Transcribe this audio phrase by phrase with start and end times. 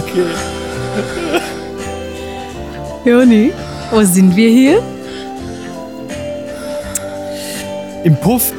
[0.00, 0.24] Okay.
[3.04, 3.52] Joni,
[3.90, 4.82] wo sind wir hier?
[8.04, 8.52] Im Puff.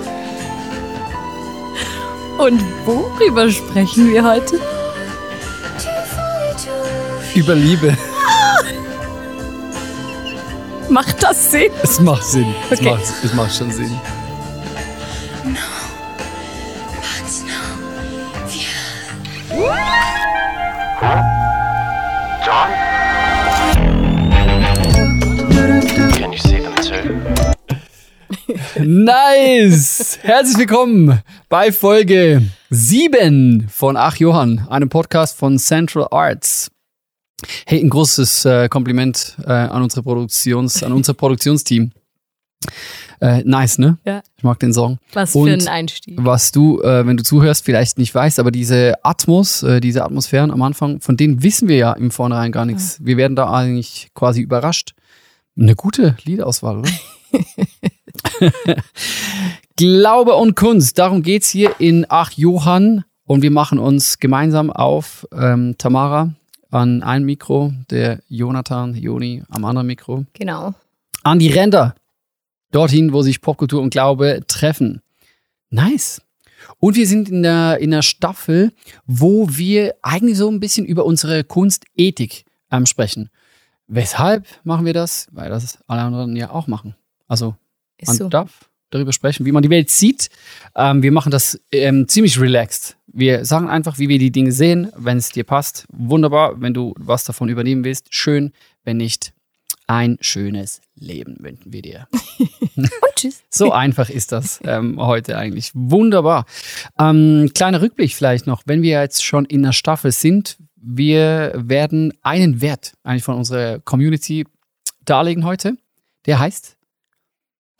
[2.37, 4.59] Und worüber sprechen wir heute?
[7.35, 7.95] Über Liebe.
[10.89, 11.71] Macht das Sinn?
[11.81, 12.53] Es macht Sinn.
[12.69, 12.91] Es, Okay.
[12.91, 13.97] macht, es macht schon Sinn.
[28.83, 30.17] Nice!
[30.23, 36.71] Herzlich willkommen bei Folge 7 von Ach Johann, einem Podcast von Central Arts.
[37.67, 41.91] Hey, ein großes äh, Kompliment äh, an unsere Produktions, an unser Produktionsteam.
[43.19, 43.99] Äh, nice, ne?
[44.03, 44.23] Ja.
[44.35, 44.97] Ich mag den Song.
[45.13, 46.17] Was Und für ein Einstieg.
[46.19, 50.49] Was du, äh, wenn du zuhörst, vielleicht nicht weißt, aber diese Atmos, äh, diese Atmosphären
[50.49, 52.97] am Anfang, von denen wissen wir ja im Vornherein gar nichts.
[53.03, 54.93] Wir werden da eigentlich quasi überrascht.
[55.55, 56.89] Eine gute Liedauswahl, oder?
[59.75, 63.03] Glaube und Kunst, darum geht's hier in Ach Johann.
[63.25, 66.33] Und wir machen uns gemeinsam auf ähm, Tamara
[66.69, 70.73] an einem Mikro, der Jonathan, Joni am anderen Mikro Genau.
[71.23, 71.95] an die Ränder.
[72.71, 75.01] Dorthin, wo sich Popkultur und Glaube treffen.
[75.69, 76.21] Nice.
[76.79, 78.71] Und wir sind in der, in der Staffel,
[79.05, 83.29] wo wir eigentlich so ein bisschen über unsere Kunstethik ähm, sprechen.
[83.87, 85.27] Weshalb machen wir das?
[85.31, 86.95] Weil das alle anderen ja auch machen.
[87.27, 87.55] Also
[88.07, 88.29] man so.
[88.29, 90.29] darf darüber sprechen, wie man die Welt sieht.
[90.75, 92.97] Ähm, wir machen das ähm, ziemlich relaxed.
[93.07, 94.91] Wir sagen einfach, wie wir die Dinge sehen.
[94.95, 96.61] Wenn es dir passt, wunderbar.
[96.61, 98.51] Wenn du was davon übernehmen willst, schön.
[98.83, 99.33] Wenn nicht,
[99.87, 102.07] ein schönes Leben wünschen wir dir.
[102.75, 103.43] Und tschüss.
[103.49, 105.71] So einfach ist das ähm, heute eigentlich.
[105.73, 106.45] Wunderbar.
[106.97, 108.63] Ähm, kleiner Rückblick vielleicht noch.
[108.65, 113.79] Wenn wir jetzt schon in der Staffel sind, wir werden einen Wert eigentlich von unserer
[113.79, 114.45] Community
[115.03, 115.75] darlegen heute.
[116.25, 116.77] Der heißt,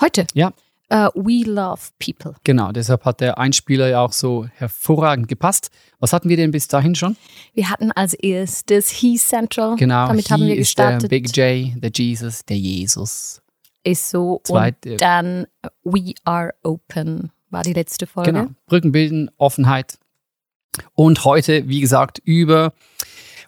[0.01, 0.25] Heute.
[0.33, 0.51] Ja.
[0.89, 2.35] Äh, we love people.
[2.43, 5.69] genau, deshalb hat der Einspieler ja auch so hervorragend gepasst.
[5.99, 7.15] Was hatten wir denn bis dahin schon?
[7.53, 9.77] Wir hatten als erstes He Central.
[9.77, 11.09] Genau, Damit haben wir ist der gestartet.
[11.09, 13.41] Big J, der Jesus, der Jesus.
[13.83, 14.41] Ist so.
[14.43, 15.47] Zweite- Und dann
[15.83, 18.33] We Are Open war die letzte Folge.
[18.33, 18.47] Genau.
[18.65, 19.97] Brücken bilden, Offenheit.
[20.93, 22.73] Und heute, wie gesagt, über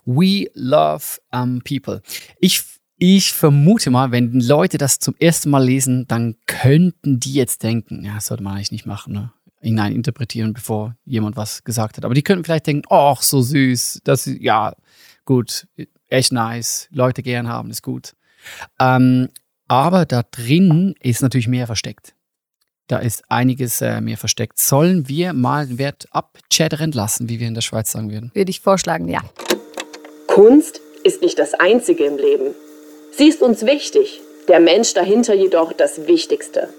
[0.05, 2.01] We Love um, People.
[2.39, 2.63] Ich,
[2.97, 8.03] ich vermute mal, wenn Leute das zum ersten Mal lesen, dann könnten die jetzt denken,
[8.05, 9.33] ja, das sollte man eigentlich nicht machen, ne?
[9.63, 12.05] hinein interpretieren, bevor jemand was gesagt hat.
[12.05, 14.73] Aber die könnten vielleicht denken, ach, so süß, das ist, ja,
[15.25, 15.67] gut,
[16.09, 18.13] echt nice, Leute gern haben, ist gut.
[18.79, 19.29] Ähm,
[19.67, 22.13] aber da drin ist natürlich mehr versteckt.
[22.87, 24.59] Da ist einiges äh, mehr versteckt.
[24.59, 28.31] Sollen wir mal den Wert abchattern lassen, wie wir in der Schweiz sagen würden?
[28.33, 29.21] Würde ich vorschlagen, ja.
[30.27, 32.53] Kunst ist nicht das Einzige im Leben.
[33.15, 36.69] Sie ist uns wichtig, der Mensch dahinter jedoch das Wichtigste.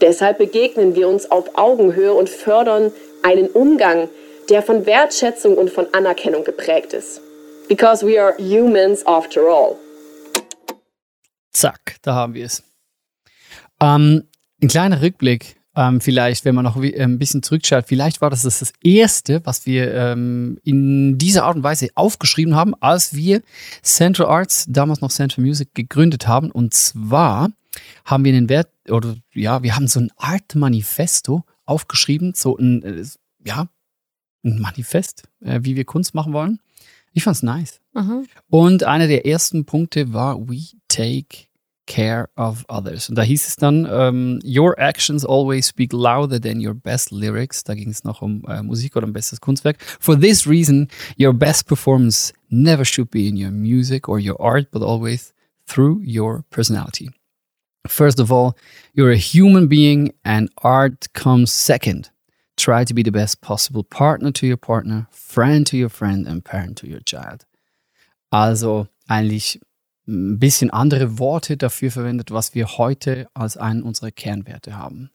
[0.00, 2.90] Deshalb begegnen wir uns auf Augenhöhe und fördern
[3.22, 4.08] einen Umgang,
[4.48, 7.20] der von Wertschätzung und von Anerkennung geprägt ist.
[7.68, 9.76] Because we are humans after all.
[11.52, 12.62] Zack, da haben wir es.
[13.80, 14.26] Ähm,
[14.62, 18.72] ein kleiner Rückblick, ähm, vielleicht, wenn man noch ein bisschen zurückschaut, vielleicht war das das,
[18.82, 23.42] Erste, was wir ähm, in dieser Art und Weise aufgeschrieben haben, als wir
[23.82, 26.50] Central Arts, damals noch Central Music, gegründet haben.
[26.50, 27.50] Und zwar
[28.04, 32.82] haben wir den Wert, oder ja, wir haben so ein Art Manifesto aufgeschrieben, so ein,
[32.82, 33.04] äh,
[33.44, 33.68] ja,
[34.44, 36.60] ein Manifest, äh, wie wir Kunst machen wollen.
[37.12, 37.80] Ich fand's nice.
[37.94, 38.26] Mhm.
[38.50, 41.46] Und einer der ersten Punkte war We take
[41.86, 43.08] care of others.
[43.08, 47.64] Und da hieß es dann, ähm, Your actions always speak louder than your best lyrics.
[47.64, 49.78] Da ging es noch um äh, Musik oder um bestes Kunstwerk.
[50.00, 54.70] For this reason, your best performance never should be in your music or your art,
[54.70, 55.34] but always
[55.66, 57.10] through your personality.
[57.86, 58.56] First of all,
[58.94, 62.10] you're a human being and art comes second.
[62.56, 66.44] Try to be the best possible partner to your partner, friend to your friend and
[66.44, 67.44] parent to your child.
[68.30, 69.60] Also eigentlich
[70.06, 75.10] ein bisschen andere Worte dafür verwendet, was wir heute als einen unserer Kernwerte haben.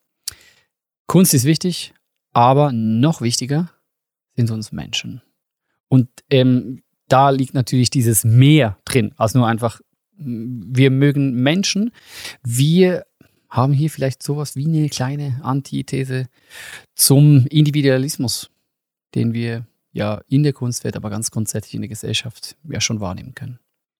[1.07, 1.93] Kunst ist wichtig,
[2.33, 3.71] aber noch wichtiger
[4.35, 5.21] sind uns Menschen.
[5.87, 9.81] Und ähm, da liegt natürlich dieses Mehr drin, als nur einfach,
[10.17, 11.91] m, wir mögen Menschen.
[12.43, 13.05] Wir
[13.49, 16.27] haben hier vielleicht sowas wie eine kleine Antithese
[16.95, 18.51] zum Individualismus,
[19.15, 23.33] den wir ja in der Kunstwelt, aber ganz grundsätzlich in der Gesellschaft ja schon wahrnehmen
[23.33, 23.59] können.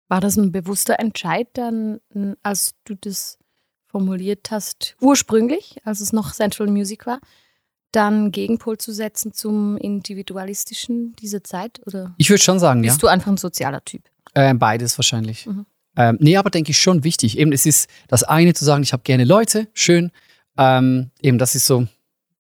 [0.10, 2.00] War das ein bewusster Entscheid dann,
[2.44, 3.38] als du das
[3.88, 7.20] formuliert hast, ursprünglich, als es noch Central Music war,
[7.92, 11.80] dann Gegenpol zu setzen zum Individualistischen dieser Zeit?
[11.86, 12.92] Oder Ich würde schon sagen, ja.
[12.92, 14.04] bist du einfach ein sozialer Typ?
[14.34, 15.46] Äh, beides wahrscheinlich.
[15.46, 15.66] Mhm.
[15.96, 17.38] Ähm, nee, aber denke ich schon wichtig.
[17.38, 20.12] Eben, es ist das eine zu sagen, ich habe gerne Leute, schön.
[20.58, 21.88] Ähm, eben, das ist so,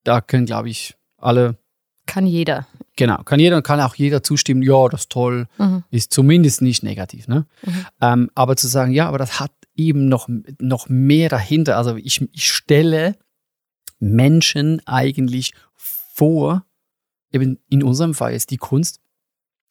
[0.03, 1.57] da können, glaube ich, alle,
[2.05, 2.67] Kann jeder.
[2.99, 5.83] Genau, kann jeder und kann auch jeder zustimmen, ja, das ist toll, Mhm.
[5.89, 7.27] ist zumindest nicht negativ.
[7.27, 7.47] Ne?
[7.65, 7.85] Mhm.
[8.01, 10.27] Ähm, aber zu sagen, ja, aber das hat eben noch,
[10.59, 11.77] noch mehr dahinter.
[11.77, 13.15] Also ich, ich stelle
[13.99, 16.65] Menschen eigentlich vor,
[17.31, 18.99] eben in unserem Fall ist die Kunst,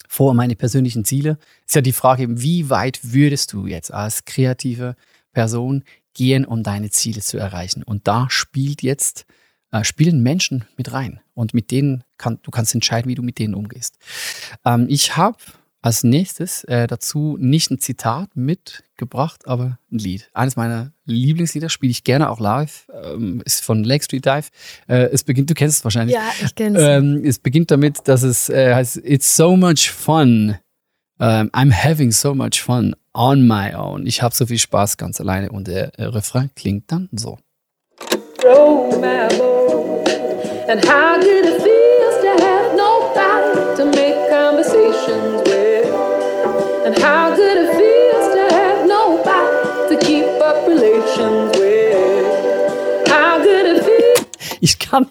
[0.08, 1.36] vor meine persönlichen Ziele.
[1.66, 4.96] Ist ja die Frage, eben, wie weit würdest du jetzt als kreative
[5.32, 5.84] Person
[6.14, 7.82] gehen, um deine Ziele zu erreichen?
[7.82, 9.26] Und da spielt jetzt,
[9.70, 11.20] äh, spielen Menschen mit rein.
[11.34, 13.98] Und mit denen kann, du kannst entscheiden, wie du mit denen umgehst.
[14.64, 15.38] Ähm, ich habe
[15.80, 20.28] als nächstes äh, dazu nicht ein Zitat mitgebracht, aber ein Lied.
[20.32, 22.88] Eines meiner Lieblingslieder spiele ich gerne auch live.
[23.04, 24.48] Ähm, ist von Lake Street Dive.
[24.88, 26.16] Äh, es beginnt, du kennst es wahrscheinlich.
[26.16, 26.84] Ja, ich kenne es.
[26.84, 30.56] Ähm, es beginnt damit, dass es äh, heißt, It's so much fun.
[31.20, 34.06] Ähm, I'm having so much fun on my own.
[34.06, 35.50] Ich habe so viel Spaß ganz alleine.
[35.50, 37.38] Und der äh, Refrain klingt dann so.
[39.28, 39.47] ball.
[40.68, 45.86] And how good it feels to have nobody to make conversations with.
[46.84, 53.08] And how good it feels to have nobody to keep up relations with.
[53.08, 54.26] How good it feels.
[54.60, 55.06] Ich kann,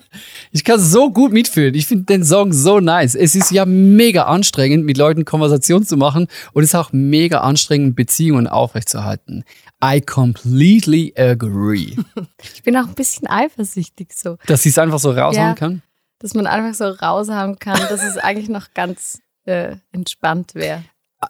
[0.52, 1.74] ich kann so gut mitfühlen.
[1.74, 3.16] Ich finde den Song so nice.
[3.16, 6.28] Es ist ja mega anstrengend, mit Leuten Konversation zu machen.
[6.54, 9.44] Und es ist auch mega anstrengend, Beziehungen aufrechtzuerhalten.
[9.84, 11.96] I completely agree.
[12.54, 15.54] Ich bin auch ein bisschen eifersüchtig so, Dass sie es einfach so raushauen Ja.
[15.54, 15.82] kann.
[16.20, 20.84] dass man einfach so raushauen kann, dass es eigentlich noch ganz äh, entspannt wäre.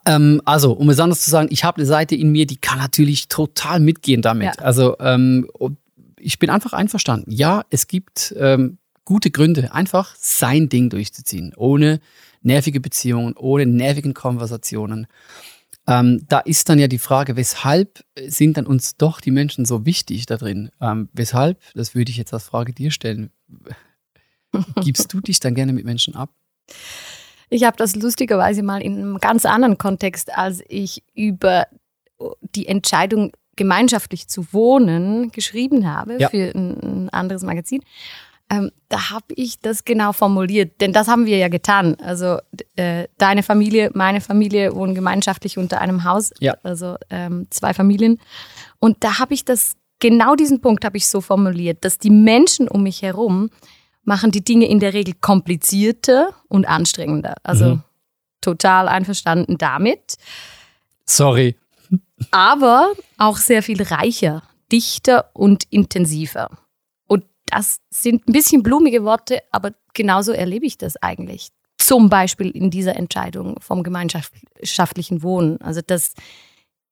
[0.05, 2.77] Ähm, also, um es anders zu sagen, ich habe eine Seite in mir, die kann
[2.79, 4.55] natürlich total mitgehen damit.
[4.57, 4.63] Ja.
[4.63, 5.47] Also, ähm,
[6.19, 7.31] ich bin einfach einverstanden.
[7.31, 11.99] Ja, es gibt ähm, gute Gründe, einfach sein Ding durchzuziehen, ohne
[12.41, 15.07] nervige Beziehungen, ohne nervigen Konversationen.
[15.87, 19.85] Ähm, da ist dann ja die Frage, weshalb sind dann uns doch die Menschen so
[19.85, 20.69] wichtig da drin?
[20.81, 23.31] Ähm, weshalb, das würde ich jetzt als Frage dir stellen,
[24.83, 26.31] gibst du dich dann gerne mit Menschen ab?
[27.49, 31.67] Ich habe das lustigerweise mal in einem ganz anderen Kontext, als ich über
[32.55, 36.29] die Entscheidung, gemeinschaftlich zu wohnen, geschrieben habe Ja.
[36.29, 37.81] für ein, ein anderes Magazin.
[38.49, 41.95] Ähm, da habe ich das genau formuliert, denn das haben wir ja getan.
[42.01, 42.37] Also
[42.77, 46.55] äh, deine Familie, meine Familie wohnen gemeinschaftlich unter einem Haus, Ja.
[46.63, 48.21] also ähm, zwei Familien.
[48.79, 52.69] Und da habe ich das, genau diesen Punkt habe ich so formuliert, dass die Menschen
[52.69, 53.49] um mich herum
[54.05, 57.35] machen die Dinge in der Regel komplizierter und anstrengender.
[57.43, 57.83] Also Mhm.
[58.39, 60.15] total einverstanden damit,
[61.05, 61.57] Sorry.
[62.31, 66.49] aber auch sehr viel reicher, dichter und intensiver.
[67.47, 71.49] Das sind ein bisschen blumige Worte, aber genauso erlebe ich das eigentlich.
[71.77, 75.61] Zum Beispiel in dieser Entscheidung vom gemeinschaftlichen Wohnen.
[75.61, 76.13] Also das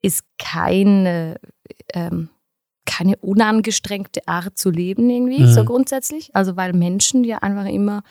[0.02, 1.40] ist keine,
[1.94, 2.30] ähm,
[2.86, 5.54] keine unangestrengte Art zu leben irgendwie, Mhm.
[5.54, 6.36] so grundsätzlich.
[6.36, 8.04] Also weil Menschen ja einfach immer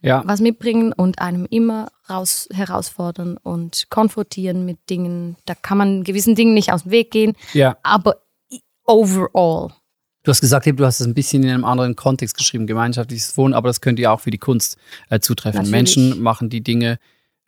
[0.00, 0.22] Ja.
[0.26, 5.36] was mitbringen und einem immer raus herausfordern und konfrontieren mit Dingen.
[5.46, 7.78] Da kann man gewissen Dingen nicht aus dem Weg gehen, Ja.
[7.82, 8.22] aber
[8.86, 9.72] overall.
[10.28, 13.54] Du hast gesagt, du hast es ein bisschen in einem anderen Kontext geschrieben, gemeinschaftliches Wohnen,
[13.54, 14.76] aber das könnte ja auch für die Kunst
[15.08, 15.56] äh, zutreffen.
[15.56, 15.72] Natürlich.
[15.72, 16.98] Menschen machen die Dinge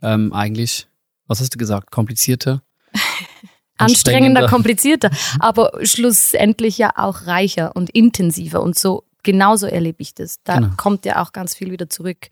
[0.01, 0.89] ähm, eigentlich,
[1.27, 2.63] was hast du gesagt, komplizierter?
[3.77, 9.05] Anstrengender, komplizierter, aber schlussendlich ja auch reicher und intensiver und so.
[9.25, 10.39] Genauso erlebe ich das.
[10.43, 10.73] Da Genau.
[10.79, 12.29] kommt ja auch ganz viel wieder zurück,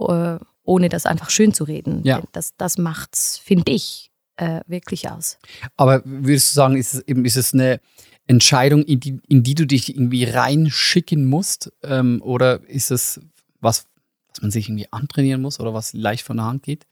[0.00, 2.02] äh, ohne das einfach schön zu reden.
[2.04, 2.20] Ja.
[2.32, 5.38] Das, das macht's, finde ich, äh, wirklich aus.
[5.78, 7.80] Aber würdest du sagen, ist es eben, ist es eine
[8.26, 11.72] Entscheidung, in die, in die du dich irgendwie reinschicken musst?
[11.82, 13.20] Ähm, oder ist es
[13.60, 13.86] was,
[14.28, 16.86] was man sich irgendwie antrainieren muss oder was leicht von der Hand geht?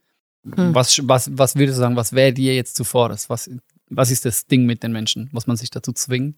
[0.44, 0.74] Hm.
[0.74, 3.08] Was, was, was würdest du sagen, was wäre dir jetzt zuvor?
[3.08, 3.28] Das?
[3.28, 3.50] Was,
[3.88, 5.28] was ist das Ding mit den Menschen?
[5.32, 6.36] Muss man sich dazu zwingen?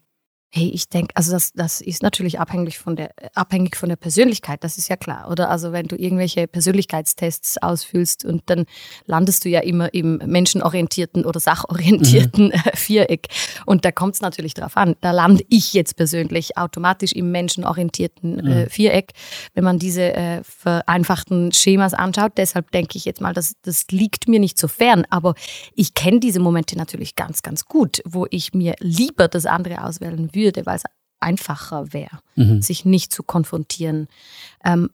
[0.55, 4.63] Hey, ich denke, also das, das ist natürlich abhängig von, der, abhängig von der Persönlichkeit,
[4.63, 5.49] das ist ja klar, oder?
[5.49, 8.65] Also wenn du irgendwelche Persönlichkeitstests ausfüllst und dann
[9.07, 13.29] landest du ja immer im menschenorientierten oder sachorientierten äh, Viereck.
[13.65, 14.95] Und da kommt es natürlich drauf an.
[15.01, 19.13] Da lande ich jetzt persönlich automatisch im menschenorientierten äh, Viereck,
[19.55, 22.33] wenn man diese äh, vereinfachten Schemas anschaut.
[22.37, 25.07] Deshalb denke ich jetzt mal, das, das liegt mir nicht so fern.
[25.09, 25.33] Aber
[25.73, 30.29] ich kenne diese Momente natürlich ganz, ganz gut, wo ich mir lieber das andere auswählen
[30.35, 30.83] würde, weil es
[31.19, 32.61] einfacher wäre, Mhm.
[32.61, 34.07] sich nicht zu konfrontieren.
[34.63, 34.89] Ähm,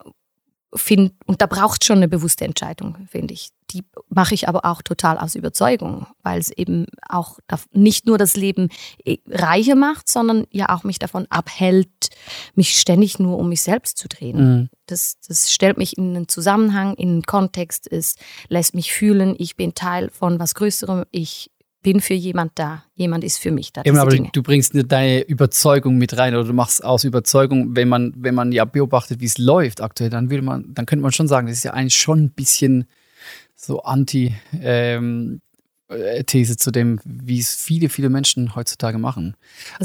[0.75, 3.49] find, und da braucht schon eine bewusste Entscheidung, finde ich.
[3.71, 7.37] die mache ich aber auch total aus Überzeugung, weil es eben auch
[7.71, 8.69] nicht nur das Leben
[9.05, 12.09] äh, reicher macht, sondern ja auch mich davon abhält,
[12.55, 14.37] mich ständig nur um mich selbst zu drehen.
[14.37, 14.69] Mhm.
[14.87, 18.15] Das, das stellt mich in einen Zusammenhang, in einen Kontext, es
[18.47, 23.23] lässt mich fühlen, ich bin Teil von was Größerem, ich bin für jemand da, jemand
[23.23, 23.83] ist für mich da.
[23.85, 24.29] Eben, aber Dinge.
[24.33, 28.35] du bringst nicht deine Überzeugung mit rein oder du machst aus Überzeugung, wenn man, wenn
[28.35, 31.47] man ja beobachtet, wie es läuft aktuell, dann würde man, dann könnte man schon sagen,
[31.47, 32.85] das ist ja eigentlich schon ein bisschen
[33.55, 35.41] so Anti- ähm,
[35.89, 39.35] äh, These zu dem, wie es viele, viele Menschen heutzutage machen.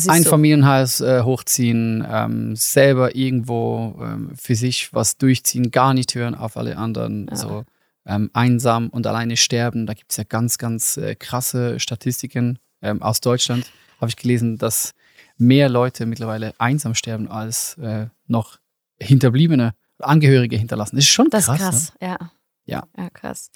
[0.06, 0.30] Ein so.
[0.30, 6.56] Familienhaus äh, hochziehen, ähm, selber irgendwo ähm, für sich was durchziehen, gar nicht hören auf
[6.56, 7.28] alle anderen.
[7.30, 7.36] Ja.
[7.36, 7.64] So
[8.06, 9.86] ähm, einsam und alleine sterben.
[9.86, 13.70] Da gibt es ja ganz, ganz äh, krasse Statistiken ähm, aus Deutschland.
[14.00, 14.92] Habe ich gelesen, dass
[15.36, 18.58] mehr Leute mittlerweile einsam sterben als äh, noch
[19.00, 20.96] Hinterbliebene, Angehörige hinterlassen.
[20.96, 21.46] Das ist schon krass.
[21.46, 22.08] Das ist krass, ne?
[22.08, 22.30] ja.
[22.66, 22.88] ja.
[22.96, 23.50] Ja, krass.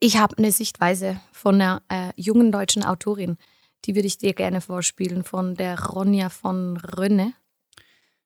[0.00, 3.38] Ich habe eine Sichtweise von einer äh, jungen deutschen Autorin,
[3.84, 7.32] die würde ich dir gerne vorspielen, von der Ronja von Rönne.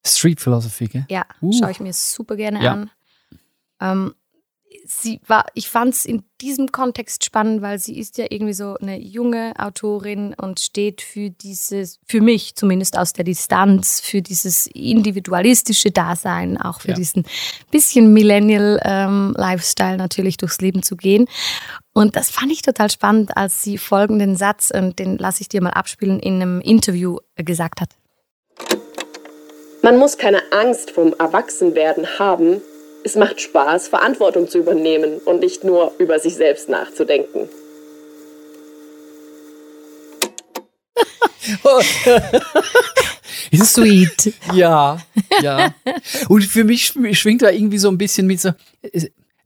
[0.07, 1.07] Street Philosophy, gell?
[1.09, 1.53] Ja, uh.
[1.53, 2.73] schaue ich mir super gerne ja.
[2.73, 2.91] an.
[3.81, 4.15] Ähm,
[4.87, 8.77] sie war, ich fand es in diesem Kontext spannend, weil sie ist ja irgendwie so
[8.81, 14.67] eine junge Autorin und steht für dieses, für mich zumindest aus der Distanz, für dieses
[14.69, 16.95] individualistische Dasein, auch für ja.
[16.95, 17.25] diesen
[17.71, 21.27] bisschen Millennial-Lifestyle ähm, natürlich durchs Leben zu gehen.
[21.93, 25.63] Und das fand ich total spannend, als sie folgenden Satz, und den lasse ich dir
[25.63, 27.91] mal abspielen, in einem Interview gesagt hat.
[29.83, 32.61] Man muss keine Angst vom Erwachsenwerden haben,
[33.05, 37.49] es macht Spaß, Verantwortung zu übernehmen und nicht nur über sich selbst nachzudenken.
[43.51, 44.35] Ist sweet.
[44.53, 44.99] Ja,
[45.41, 45.75] ja.
[46.29, 48.51] Und für mich schwingt da irgendwie so ein bisschen mit so,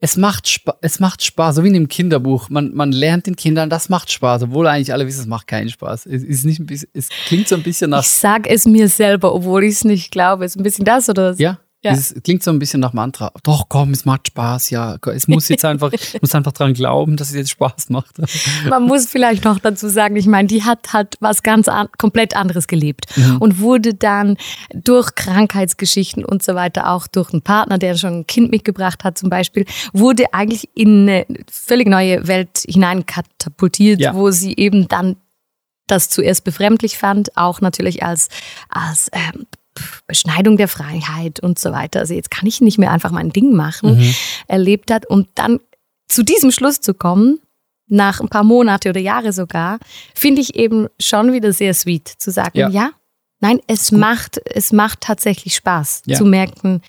[0.04, 2.50] es macht, Spaß, es macht Spaß, so wie in dem Kinderbuch.
[2.50, 5.68] Man, man lernt den Kindern, das macht Spaß, obwohl eigentlich alle wissen, es macht keinen
[5.68, 6.06] Spaß.
[6.06, 8.02] Es, ist nicht ein bisschen, es klingt so ein bisschen nach.
[8.02, 10.44] Ich sag es mir selber, obwohl ich es nicht glaube.
[10.44, 11.36] Es ist ein bisschen das oder?
[11.38, 11.60] Ja.
[11.82, 11.92] Ja.
[11.92, 13.32] Es klingt so ein bisschen nach Mantra.
[13.42, 14.98] Doch, komm, es macht Spaß, ja.
[15.12, 18.18] Es muss jetzt einfach, muss einfach dran glauben, dass es jetzt Spaß macht.
[18.68, 22.36] Man muss vielleicht noch dazu sagen, ich meine, die hat halt was ganz an, komplett
[22.36, 23.38] anderes gelebt mhm.
[23.38, 24.36] und wurde dann
[24.72, 29.18] durch Krankheitsgeschichten und so weiter, auch durch einen Partner, der schon ein Kind mitgebracht hat
[29.18, 34.14] zum Beispiel, wurde eigentlich in eine völlig neue Welt hinein katapultiert, ja.
[34.14, 35.16] wo sie eben dann
[35.88, 38.28] das zuerst befremdlich fand, auch natürlich als,
[38.68, 39.46] als ähm,
[40.06, 42.00] Beschneidung der Freiheit und so weiter.
[42.00, 44.14] Also jetzt kann ich nicht mehr einfach mein Ding machen, mhm.
[44.46, 45.60] erlebt hat und dann
[46.08, 47.40] zu diesem Schluss zu kommen,
[47.86, 49.78] nach ein paar Monate oder Jahre sogar,
[50.14, 52.90] finde ich eben schon wieder sehr sweet zu sagen, ja, ja
[53.42, 56.16] nein, es macht, es macht tatsächlich Spaß ja.
[56.16, 56.80] zu merken,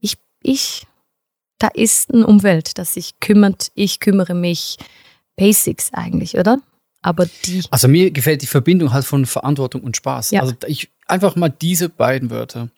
[0.00, 0.86] ich, ich,
[1.58, 4.78] da ist eine Umwelt, das sich kümmert, ich kümmere mich.
[5.36, 6.60] Basics eigentlich, oder?
[7.02, 7.62] Aber die.
[7.70, 10.32] Also mir gefällt die Verbindung halt von Verantwortung und Spaß.
[10.32, 10.42] Ja.
[10.42, 12.70] Also ich einfach mal diese beiden Wörter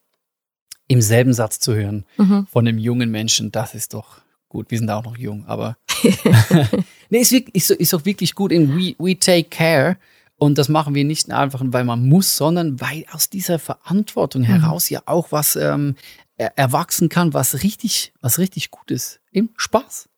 [0.88, 2.46] im selben Satz zu hören mhm.
[2.46, 4.70] von einem jungen Menschen, das ist doch gut.
[4.70, 5.76] Wir sind auch noch jung, aber
[7.10, 9.96] nee, ist, wirklich, ist, ist auch wirklich gut in we, we take care.
[10.36, 14.46] Und das machen wir nicht einfach, weil man muss, sondern weil aus dieser Verantwortung mhm.
[14.46, 15.94] heraus ja auch was ähm,
[16.36, 19.20] erwachsen kann, was richtig, was richtig gut ist.
[19.30, 20.08] Eben Spaß.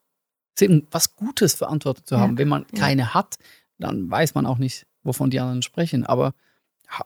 [0.61, 2.33] Eben was Gutes, Verantwortung zu haben.
[2.33, 2.39] Ja.
[2.39, 3.37] Wenn man keine hat,
[3.79, 6.07] dann weiß man auch nicht, wovon die anderen sprechen.
[6.07, 6.33] Aber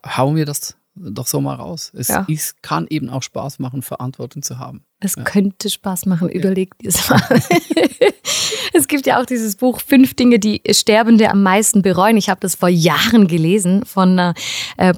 [0.05, 1.93] hauen wir das doch so mal raus.
[1.95, 2.25] Es ja.
[2.29, 4.85] ist, kann eben auch Spaß machen, Verantwortung zu haben.
[5.01, 5.25] Es ja.
[5.25, 7.23] könnte Spaß machen, überleg dir es mal.
[8.73, 12.17] es gibt ja auch dieses Buch Fünf Dinge, die Sterbende am meisten bereuen.
[12.17, 14.35] Ich habe das vor Jahren gelesen von einer
[14.77, 14.95] äh,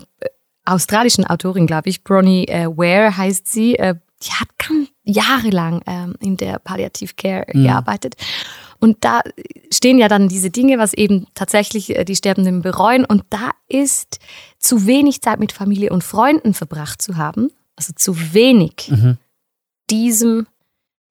[0.65, 2.03] australischen Autorin, glaube ich.
[2.03, 3.77] Bronnie äh, Ware heißt sie.
[3.77, 4.49] Äh, die hat
[5.05, 7.65] jahrelang ähm, in der Palliative Care mhm.
[7.65, 8.17] gearbeitet.
[8.81, 9.21] Und da
[9.73, 13.05] stehen ja dann diese Dinge, was eben tatsächlich äh, die Sterbenden bereuen.
[13.05, 14.19] Und da ist
[14.59, 19.19] zu wenig Zeit mit Familie und Freunden verbracht zu haben, also zu wenig mhm.
[19.91, 20.47] diesem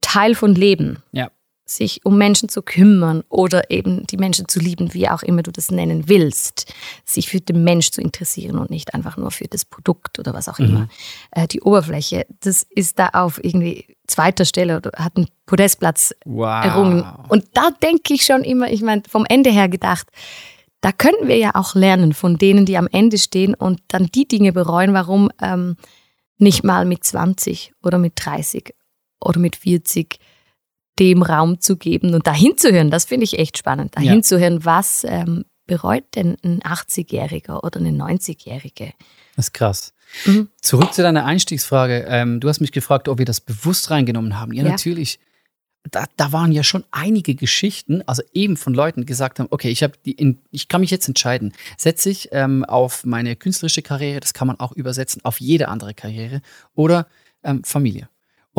[0.02, 1.04] Teil von Leben.
[1.12, 1.30] Ja
[1.70, 5.52] sich um Menschen zu kümmern oder eben die Menschen zu lieben, wie auch immer du
[5.52, 6.74] das nennen willst,
[7.06, 10.50] sich für den Mensch zu interessieren und nicht einfach nur für das Produkt oder was
[10.50, 10.66] auch mhm.
[10.66, 10.90] immer.
[11.32, 16.66] Äh, die Oberfläche, das ist da auf irgendwie zweiter Stelle oder hat einen Podestplatz wow.
[16.66, 17.06] errungen.
[17.28, 20.08] Und da denke ich schon immer, ich meine, vom Ende her gedacht,
[20.82, 24.28] da könnten wir ja auch lernen von denen, die am Ende stehen und dann die
[24.28, 25.76] Dinge bereuen, warum ähm,
[26.38, 28.74] nicht mal mit 20 oder mit 30
[29.20, 30.20] oder mit 40
[31.00, 33.96] dem Raum zu geben und dahin zu hören, das finde ich echt spannend.
[33.96, 34.22] Dahin ja.
[34.22, 38.94] zu hören, was ähm, bereut denn ein 80-Jähriger oder eine 90-Jährige?
[39.36, 39.94] Das ist krass.
[40.25, 40.50] Mhm.
[40.62, 42.06] Zurück zu deiner Einstiegsfrage.
[42.08, 44.51] Ähm, du hast mich gefragt, ob wir das bewusst reingenommen haben.
[44.53, 44.72] Ja, ja.
[44.72, 45.20] natürlich.
[45.91, 49.70] da, da waren ja schon einige Geschichten, also eben von Leuten, die gesagt haben, okay,
[49.70, 53.82] ich habe die, in, ich kann mich jetzt entscheiden, setze ich ähm, auf meine künstlerische
[53.82, 56.41] Karriere, das kann man auch übersetzen auf jede andere Karriere
[56.75, 57.08] oder
[57.44, 58.10] ähm, Familie.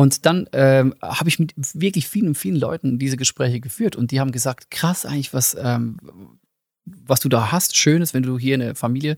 [0.01, 4.19] Und dann ähm, habe ich mit wirklich vielen, vielen Leuten diese Gespräche geführt und die
[4.19, 5.97] haben gesagt, krass eigentlich, was, ähm,
[6.85, 9.15] was du da hast, Schönes, wenn du hier eine Familie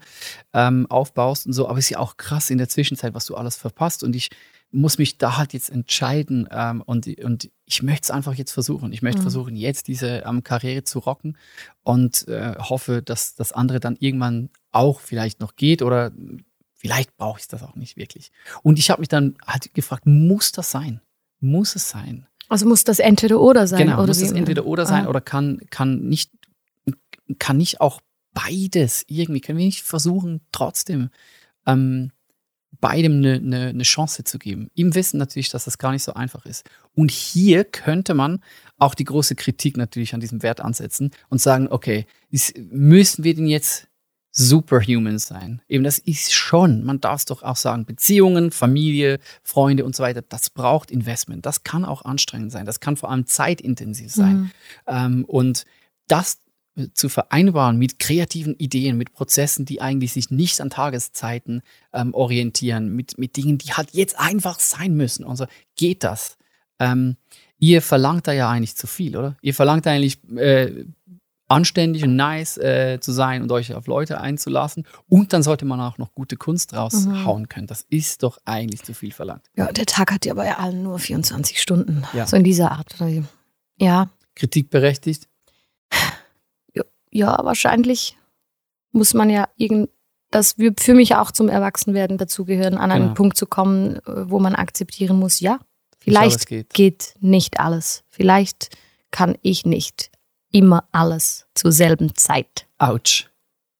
[0.51, 3.35] ähm, aufbaust und so, aber es ist ja auch krass in der Zwischenzeit, was du
[3.35, 4.03] alles verpasst.
[4.03, 4.29] Und ich
[4.71, 8.91] muss mich da halt jetzt entscheiden ähm, und, und ich möchte es einfach jetzt versuchen.
[8.91, 9.23] Ich möchte mhm.
[9.23, 11.37] versuchen, jetzt diese ähm, Karriere zu rocken
[11.83, 16.11] und äh, hoffe, dass das andere dann irgendwann auch vielleicht noch geht oder
[16.83, 18.31] vielleicht brauche ich das auch nicht wirklich.
[18.61, 20.99] Und ich habe mich dann halt gefragt, muss das sein?
[21.39, 22.27] Muss es sein?
[22.49, 23.79] Also muss das entweder oder sein?
[23.79, 25.09] Genau, oder muss das entweder oder sein Ah.
[25.09, 26.29] oder kann, kann nicht,
[27.39, 28.01] kann nicht auch
[28.33, 31.09] beides irgendwie, können wir nicht versuchen, trotzdem
[31.65, 32.11] ähm,
[32.81, 34.69] beidem eine, eine, eine Chance zu geben.
[34.75, 36.69] Im Wissen natürlich, dass das gar nicht so einfach ist.
[36.93, 38.43] Und hier könnte man
[38.77, 43.35] auch die große Kritik natürlich an diesem Wert ansetzen und sagen, okay, ist, müssen wir
[43.35, 43.87] denn jetzt
[44.33, 45.61] superhuman sein?
[45.69, 50.03] Eben das ist schon, man darf es doch auch sagen, Beziehungen, Familie, Freunde und so
[50.03, 51.45] weiter, das braucht Investment.
[51.45, 52.65] Das kann auch anstrengend sein.
[52.65, 54.35] Das kann vor allem zeitintensiv sein.
[54.35, 54.51] Mhm.
[54.87, 55.65] Ähm, und
[56.07, 56.39] das
[56.93, 61.61] zu vereinbaren mit kreativen Ideen, mit Prozessen, die eigentlich sich nicht an Tageszeiten
[61.93, 65.23] ähm, orientieren, mit, mit Dingen, die halt jetzt einfach sein müssen.
[65.23, 66.37] Und so geht das.
[66.79, 67.17] Ähm,
[67.59, 69.37] ihr verlangt da ja eigentlich zu viel, oder?
[69.41, 70.85] Ihr verlangt eigentlich äh,
[71.53, 74.85] anständig und nice äh, zu sein und euch auf Leute einzulassen.
[75.07, 77.67] Und dann sollte man auch noch gute Kunst raushauen können.
[77.67, 79.45] Das ist doch eigentlich zu viel verlangt.
[79.55, 82.03] Ja, der Tag hat ja bei allen nur 24 Stunden.
[82.13, 82.25] Ja.
[82.27, 82.95] So in dieser Art.
[83.77, 85.27] Ja, Kritik berechtigt.
[87.11, 88.17] ja, wahrscheinlich
[88.91, 89.89] muss man ja irgend,
[90.31, 93.13] das wird für mich auch zum Erwachsenwerden dazugehören, an einen Genau.
[93.15, 95.59] Punkt zu kommen, äh, wo man akzeptieren muss, ja,
[95.99, 96.73] Ich glaube, vielleicht es geht.
[96.73, 98.03] geht nicht alles.
[98.09, 98.75] Vielleicht
[99.11, 100.09] kann ich nicht
[100.53, 102.67] immer alles zur selben Zeit.
[102.77, 103.29] Autsch.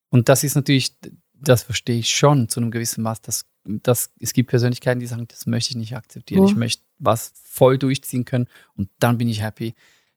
[0.09, 0.97] Und das ist natürlich,
[1.33, 5.27] das verstehe ich schon zu einem gewissen Maß, dass, dass es gibt Persönlichkeiten, die sagen,
[5.29, 6.41] das möchte ich nicht akzeptieren.
[6.41, 6.47] Oh.
[6.47, 9.73] Ich möchte was voll durchziehen können und dann bin ich happy.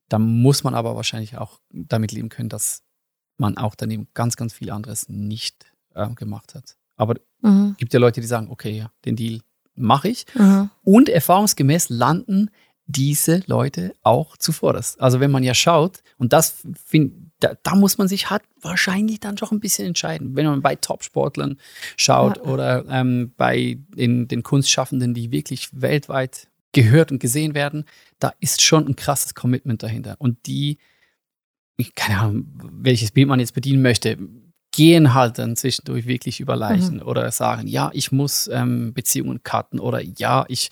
[0.09, 2.83] Da muss man aber wahrscheinlich auch damit leben können, dass
[3.39, 6.77] man auch daneben ganz, ganz viel anderes nicht äh, gemacht hat.
[6.97, 7.77] Aber Mhm.
[7.79, 9.41] gibt ja Leute, die sagen, okay, ja, den Deal
[9.75, 10.27] mache ich.
[10.35, 10.71] Mhm.
[10.83, 12.51] Und erfahrungsgemäß landen
[12.87, 15.01] diese Leute auch zuvorderst.
[15.01, 19.21] Also wenn man ja schaut, und das find, da, da muss man sich halt wahrscheinlich
[19.21, 20.37] dann doch ein bisschen entscheiden.
[20.37, 21.59] Wenn man bei Top-Sportlern
[21.97, 22.43] schaut Ja.
[22.45, 27.85] oder ähm, bei den, den Kunstschaffenden, die wirklich weltweit gehört und gesehen werden,
[28.19, 30.15] da ist schon ein krasses Commitment dahinter.
[30.19, 30.79] Und die,
[31.77, 34.17] ich- keine Ahnung, welches Bild man jetzt bedienen möchte,
[34.73, 39.81] gehen halt dann zwischendurch wirklich über Leichen oder sagen, ja, ich muss ähm, Beziehungen cutten
[39.81, 40.69] oder ja, ich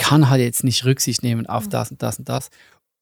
[0.00, 2.48] kann halt jetzt nicht Rücksicht nehmen auf das und das und das.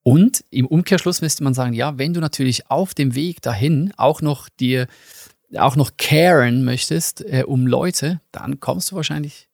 [0.02, 4.20] Und im Umkehrschluss müsste man sagen, ja, wenn du natürlich auf dem Weg dahin auch
[4.20, 4.88] noch dir
[5.56, 9.48] auch noch caren möchtest äh, um Leute, dann kommst du wahrscheinlich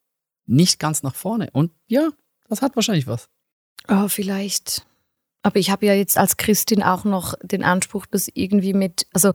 [0.47, 1.49] nicht ganz nach vorne.
[1.53, 2.09] Und ja,
[2.49, 3.29] das hat wahrscheinlich was.
[3.87, 4.85] Oh, vielleicht.
[5.43, 9.33] Aber ich habe ja jetzt als Christin auch noch den Anspruch, das irgendwie mit, also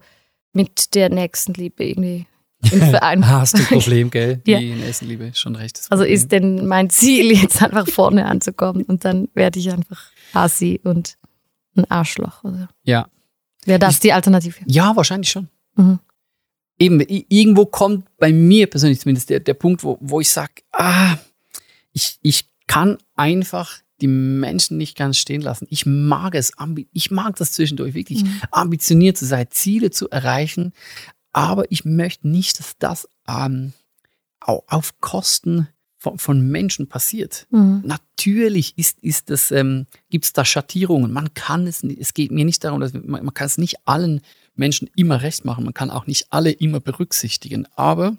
[0.53, 2.27] mit der Nächstenliebe irgendwie
[2.71, 3.27] in Verein.
[3.29, 4.41] Hast du ein Problem, gell?
[4.47, 4.59] Ja.
[4.59, 5.81] Die in Essen-Liebe, schon recht.
[5.91, 10.81] Also ist denn mein Ziel, jetzt einfach vorne anzukommen und dann werde ich einfach Assi
[10.85, 11.17] und
[11.77, 12.45] ein Arschloch.
[12.45, 12.69] Oder?
[12.85, 13.09] Ja.
[13.65, 14.57] Wäre das die Alternative?
[14.67, 15.49] Ja, wahrscheinlich schon.
[15.77, 15.99] Mhm.
[16.79, 21.17] Eben, irgendwo kommt bei mir persönlich zumindest der, der Punkt, wo, wo ich sage, ah,
[21.93, 25.67] ich, ich kann einfach die Menschen nicht ganz stehen lassen.
[25.69, 26.53] Ich mag es,
[26.93, 28.41] ich mag das zwischendurch wirklich, Mhm.
[28.51, 30.73] ambitioniert zu sein, Ziele zu erreichen,
[31.33, 33.73] aber ich möchte nicht, dass das ähm,
[34.41, 37.47] au- auf Kosten von, von Menschen passiert.
[37.51, 37.83] Mhm.
[37.85, 41.13] Natürlich ist, ist das, ähm, gibt es da Schattierungen.
[41.13, 43.77] Man kann es nicht, es geht mir nicht darum, dass man, man kann es nicht
[43.87, 44.23] allen
[44.55, 45.65] Menschen immer recht machen.
[45.65, 47.67] Man kann auch nicht alle immer berücksichtigen.
[47.77, 48.17] Aber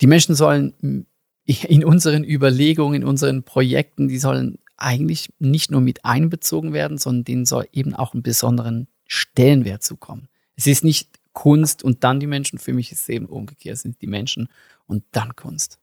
[0.00, 1.06] die Menschen sollen
[1.44, 7.24] in unseren Überlegungen, in unseren Projekten, die sollen eigentlich nicht nur mit einbezogen werden, sondern
[7.24, 10.28] denen soll eben auch einen besonderen Stellenwert zukommen.
[10.56, 12.58] Es ist nicht Kunst und dann die Menschen.
[12.58, 13.78] Für mich ist es eben umgekehrt.
[13.78, 14.48] Sind die Menschen
[14.86, 15.78] und dann Kunst.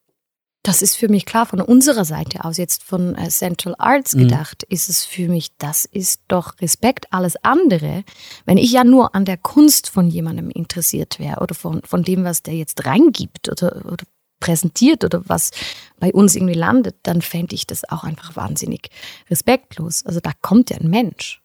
[0.63, 4.19] Das ist für mich klar von unserer Seite aus, jetzt von äh, Central Arts Mhm.
[4.19, 7.05] gedacht, ist es für mich, das ist doch Respekt.
[7.11, 8.03] Alles andere,
[8.45, 12.25] wenn ich ja nur an der Kunst von jemandem interessiert wäre oder von, von dem,
[12.25, 14.03] was der jetzt reingibt oder, oder
[14.41, 15.51] präsentiert oder was
[15.99, 18.89] bei uns irgendwie landet, dann fände ich das auch einfach wahnsinnig
[19.29, 20.05] respektlos.
[20.05, 21.41] Also da kommt ja ein Mensch.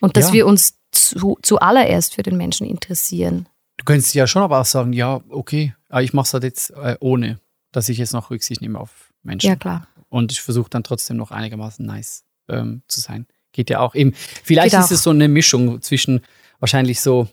[0.00, 0.32] Und dass Ja.
[0.32, 3.46] wir uns zu, zuallererst für den Menschen interessieren.
[3.76, 6.96] Du könntest ja schon aber auch sagen, ja, okay, ich mache es halt jetzt äh,
[7.00, 7.38] ohne,
[7.72, 9.48] dass ich jetzt noch Rücksicht nehme auf Menschen.
[9.48, 9.86] Ja, klar.
[10.08, 13.26] Und ich versuche dann trotzdem noch einigermaßen nice ähm, zu sein.
[13.52, 14.12] Geht ja auch eben.
[14.42, 14.90] Vielleicht Geht ist auch.
[14.92, 16.20] es so eine Mischung zwischen
[16.58, 17.28] wahrscheinlich so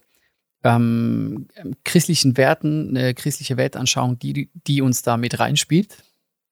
[0.63, 1.47] ähm,
[1.83, 5.97] christlichen Werten, eine christliche Weltanschauung, die, die uns da mit reinspielt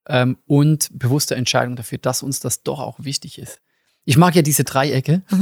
[0.07, 3.59] ähm, und bewusste Entscheidung dafür, dass uns das doch auch wichtig ist.
[4.03, 5.23] Ich mag ja diese Dreiecke.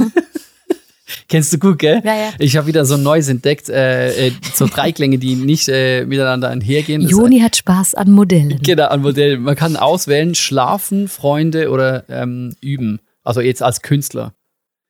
[1.28, 2.02] Kennst du gut, gell?
[2.04, 2.30] Ja, ja.
[2.40, 6.50] Ich habe wieder so ein neues entdeckt, äh, äh, so Dreiklänge, die nicht äh, miteinander
[6.50, 7.02] einhergehen.
[7.02, 8.60] Joni hat Spaß an Modellen.
[8.62, 9.38] Genau, ein Modell.
[9.38, 13.00] Man kann auswählen, schlafen, Freunde oder ähm, üben.
[13.24, 14.34] Also jetzt als Künstler.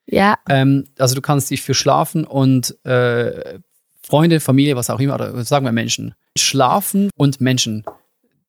[0.05, 3.59] Ja, Ähm, also du kannst dich für Schlafen und äh,
[4.01, 6.13] Freunde, Familie, was auch immer, oder sagen wir Menschen.
[6.37, 7.85] Schlafen und Menschen.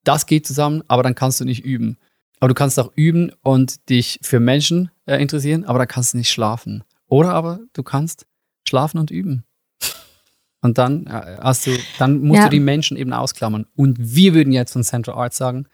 [0.02, 1.96] Das geht zusammen, aber dann kannst du nicht üben.
[2.40, 6.18] Aber du kannst auch üben und dich für Menschen äh, interessieren, aber dann kannst du
[6.18, 6.82] nicht schlafen.
[7.08, 8.26] Oder aber du kannst
[8.68, 9.44] schlafen und üben.
[10.62, 12.44] Und dann äh, hast du, dann musst Ja.
[12.44, 13.66] du die Menschen eben ausklammern.
[13.76, 15.66] Und wir würden jetzt von Central Arts sagen,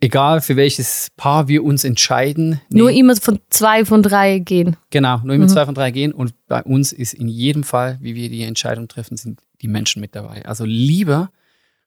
[0.00, 4.76] egal für welches Paar wir uns entscheiden, nur nee, immer von zwei von drei gehen.
[4.90, 5.50] Genau, nur immer Mhm.
[5.50, 8.88] zwei von drei gehen und bei uns ist in jedem Fall, wie wir die Entscheidung
[8.88, 10.44] treffen, sind die Menschen mit dabei.
[10.44, 11.30] Also lieber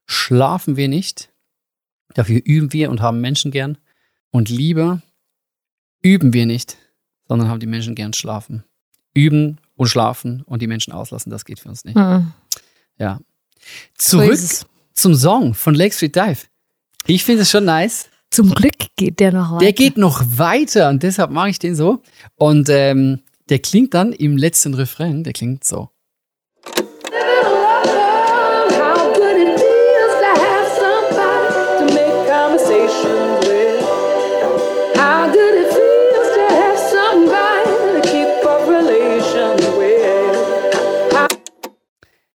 [0.06, 1.28] schlafen wir nicht,
[2.14, 3.76] dafür üben wir und haben Menschen gern
[4.30, 5.02] und lieber
[6.00, 6.78] üben wir nicht,
[7.28, 8.64] sondern haben die Menschen gern schlafen.
[9.14, 11.96] Üben und schlafen und die Menschen auslassen, das geht für uns nicht.
[11.96, 12.32] Mhm.
[12.98, 13.20] Ja.
[13.98, 14.66] So Zurück es.
[14.92, 16.46] zum Song von Lake Street Dive.
[17.06, 18.08] Ich finde es schon nice.
[18.30, 19.64] Zum Glück geht der noch weiter.
[19.64, 22.02] Der geht noch weiter und deshalb mache ich den so.
[22.34, 25.90] Und ähm, der klingt dann im letzten Refrain, der klingt so.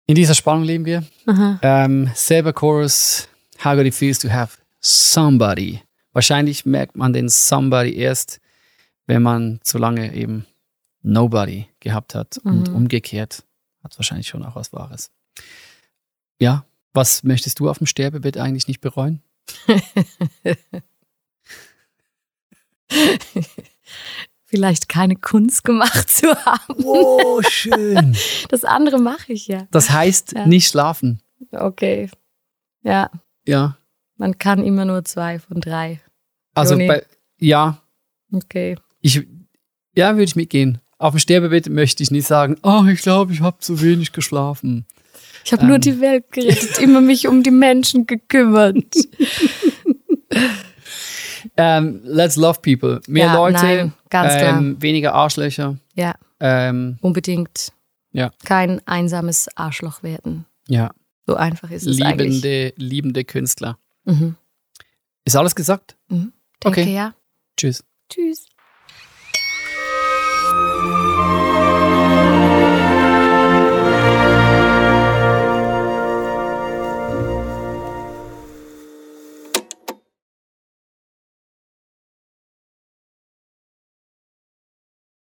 [0.10, 1.04] In dieser Spannung leben wir.
[1.62, 3.28] Ähm, selber Chorus,
[3.64, 5.84] how good it feels to have somebody.
[6.14, 8.40] Wahrscheinlich merkt man den somebody erst,
[9.06, 10.48] wenn man zu lange eben
[11.04, 12.40] nobody gehabt hat.
[12.40, 12.76] Und Mhm.
[12.76, 13.44] umgekehrt
[13.84, 15.12] hat wahrscheinlich schon auch was Wahres.
[16.40, 19.22] Ja, was möchtest du auf dem Sterbebett eigentlich nicht bereuen?
[24.50, 26.84] Vielleicht keine Kunst gemacht zu haben.
[26.84, 28.18] Oh, schön.
[28.50, 29.68] Das andere mache ich ja.
[29.72, 30.48] Das heißt, Ja.
[30.48, 31.22] nicht schlafen.
[31.52, 32.10] Okay.
[32.84, 33.12] Ja,
[33.46, 33.78] Ja.
[34.18, 36.02] man kann immer nur zwei von drei.
[36.56, 36.88] Also Joni.
[36.88, 37.06] bei,
[37.40, 37.82] ja,
[38.34, 38.76] Okay.
[39.02, 39.26] ich,
[39.96, 40.80] ja, würde ich mitgehen.
[40.98, 44.86] Auf dem Sterbebett möchte ich nicht sagen, oh, ich glaube, ich habe zu wenig geschlafen.
[45.46, 45.82] Ich habe nur Ähm.
[45.82, 48.94] die Welt gerettet, immer mich um die Menschen gekümmert.
[51.62, 53.02] Ähm, let's love people.
[53.08, 54.58] Mehr Ja, Leute, nein, ganz klar.
[54.58, 55.78] ähm, weniger Arschlöcher.
[55.94, 57.74] Ja, Ähm, unbedingt.
[58.12, 58.32] Ja.
[58.46, 60.46] Kein einsames Arschloch werden.
[60.68, 60.90] ja,
[61.28, 62.42] So einfach ist es eigentlich.
[62.42, 63.78] liebende, liebende Künstler.
[64.06, 64.36] Mhm.
[65.26, 65.98] Ist alles gesagt?
[66.10, 66.32] Denke
[66.64, 66.94] Okay.
[66.96, 67.14] ja.
[67.58, 67.84] Tschüss.
[68.10, 68.46] Tschüss.